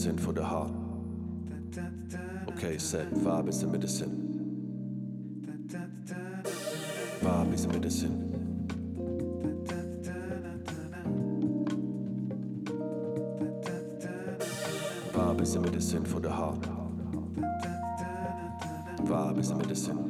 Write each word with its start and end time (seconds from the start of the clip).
medicine 0.00 0.24
for 0.24 0.32
the 0.32 0.42
heart. 0.42 0.70
Okay, 2.48 2.78
said 2.78 3.10
vibe 3.10 3.48
is 3.50 3.60
the 3.60 3.66
medicine. 3.66 4.16
Vibe 7.20 7.52
is 7.52 7.66
the 7.66 7.72
medicine. 7.72 8.16
Vibe 15.12 15.40
is 15.42 15.52
the 15.52 15.60
medicine 15.60 16.04
for 16.06 16.20
the 16.20 16.30
heart. 16.30 16.62
Vibe 19.04 19.38
is 19.38 19.48
the 19.50 19.54
medicine. 19.56 20.09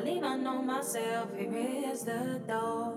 Believe 0.00 0.24
I 0.24 0.36
know 0.36 0.62
myself. 0.62 1.28
Here 1.36 1.52
is 1.92 2.04
the 2.04 2.40
door. 2.46 2.94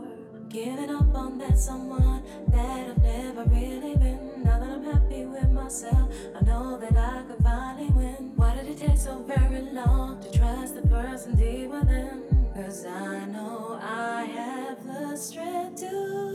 Giving 0.47 0.89
up 0.89 1.13
on 1.15 1.37
that 1.39 1.57
someone 1.59 2.23
that 2.47 2.87
I've 2.91 3.03
never 3.03 3.43
really 3.43 3.95
been. 3.95 4.43
Now 4.43 4.59
that 4.59 4.69
I'm 4.69 4.83
happy 4.83 5.25
with 5.25 5.49
myself, 5.49 6.09
I 6.35 6.45
know 6.45 6.77
that 6.77 6.95
I 6.95 7.23
could 7.27 7.43
finally 7.43 7.89
win. 7.89 8.31
Why 8.35 8.55
did 8.55 8.67
it 8.67 8.77
take 8.77 8.97
so 8.97 9.21
very 9.23 9.61
long 9.73 10.21
to 10.21 10.37
trust 10.37 10.75
the 10.75 10.87
person 10.87 11.35
deep 11.35 11.71
within? 11.71 12.23
Cause 12.55 12.85
I 12.85 13.25
know 13.25 13.79
I 13.81 14.25
have 14.25 14.85
the 14.85 15.17
strength 15.17 15.81
to 15.81 16.32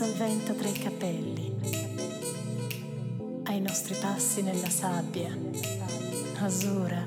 penso 0.00 0.04
al 0.04 0.12
vento 0.12 0.54
tra 0.54 0.68
i 0.68 0.72
capelli, 0.72 1.54
ai 3.44 3.60
nostri 3.60 3.94
passi 4.00 4.40
nella 4.40 4.70
sabbia, 4.70 5.36
azzurra 6.38 6.99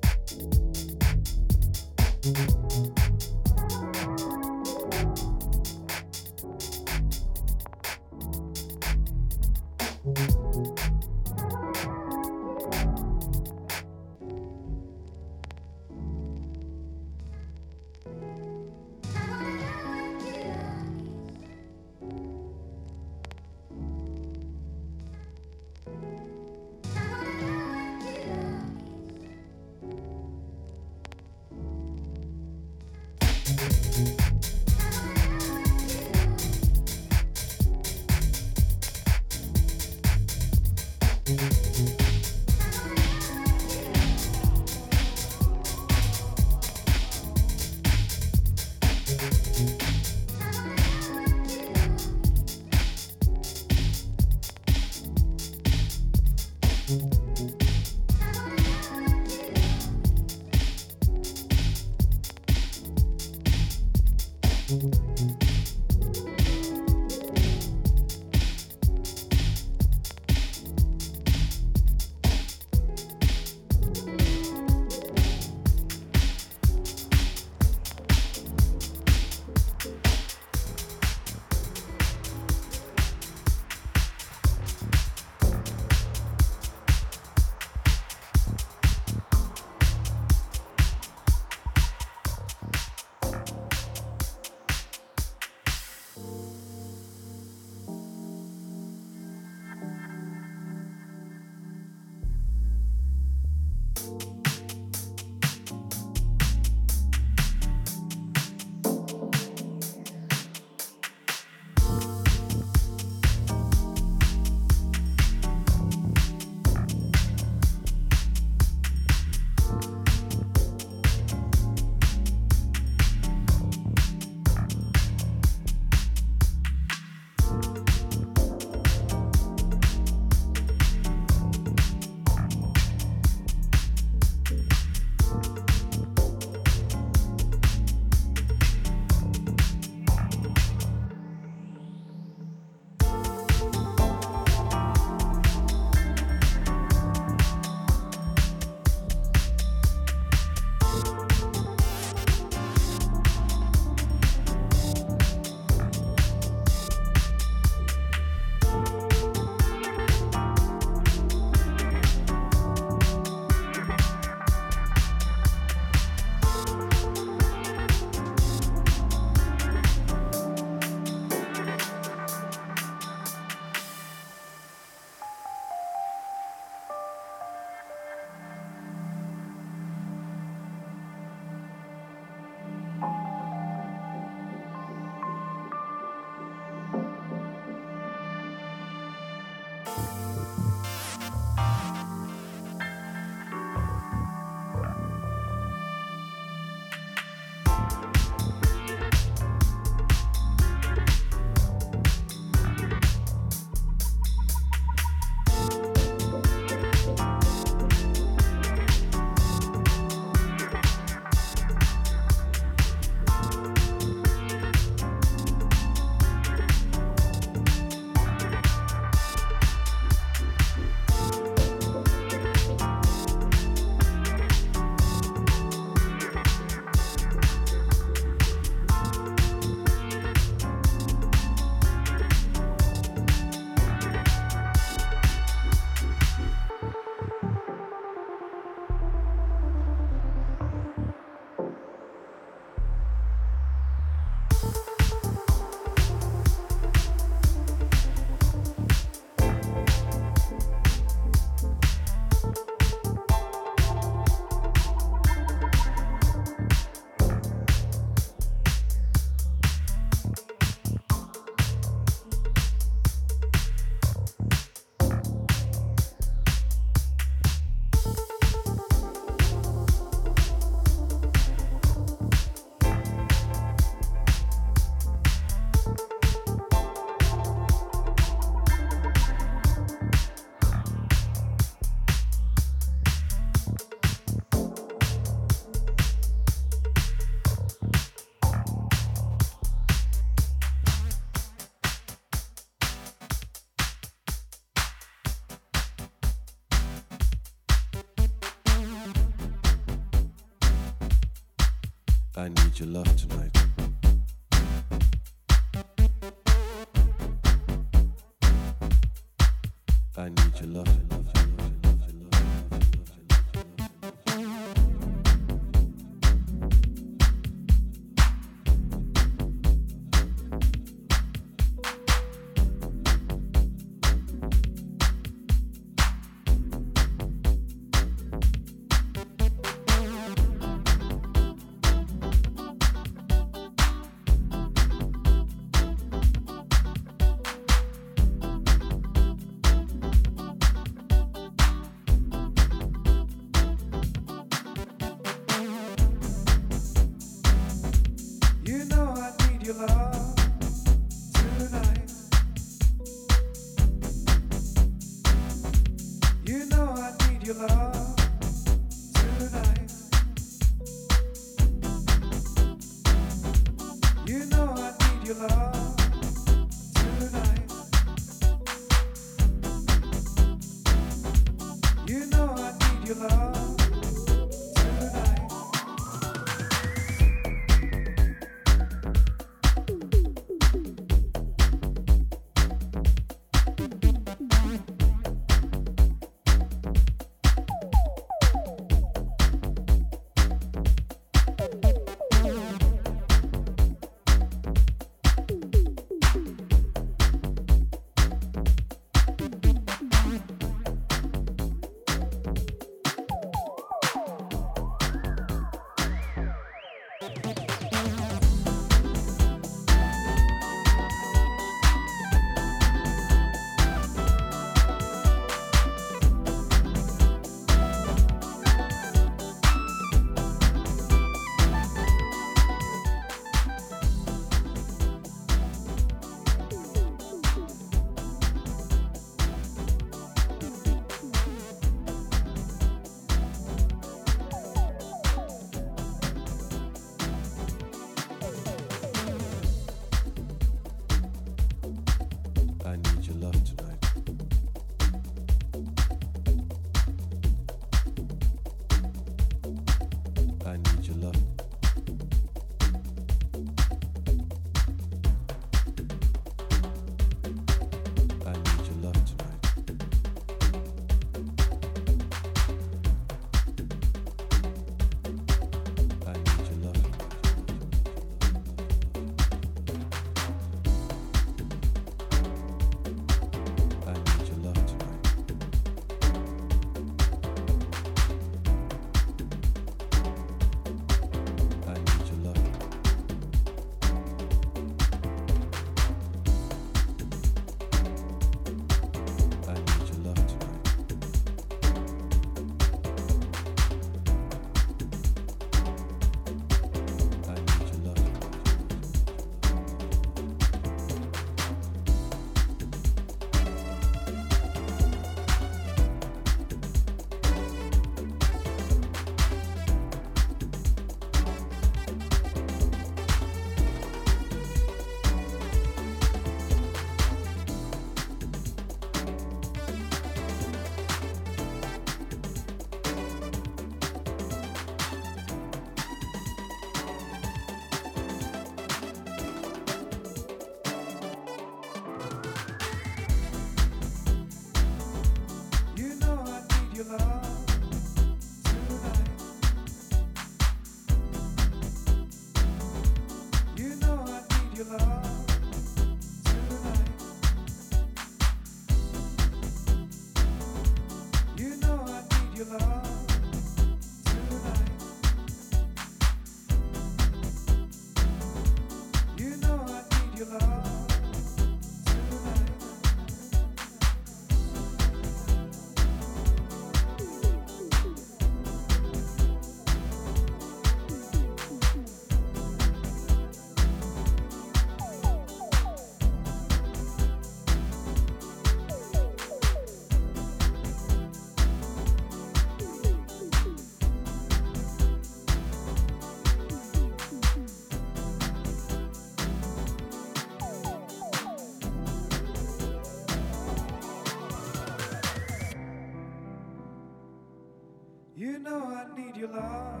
your 599.44 599.52
love 599.52 600.00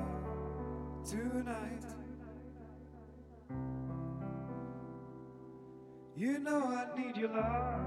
tonight. 1.04 1.84
You 6.16 6.38
know 6.38 6.62
I 6.64 6.98
need 6.98 7.16
your 7.16 7.30
love. 7.30 7.83